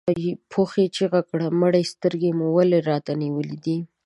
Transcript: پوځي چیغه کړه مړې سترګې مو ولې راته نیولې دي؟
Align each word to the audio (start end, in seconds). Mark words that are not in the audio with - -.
پوځي 0.51 0.85
چیغه 0.95 1.21
کړه 1.29 1.47
مړې 1.61 1.83
سترګې 1.93 2.31
مو 2.37 2.47
ولې 2.55 2.79
راته 2.89 3.11
نیولې 3.21 3.57
دي؟ 3.65 3.77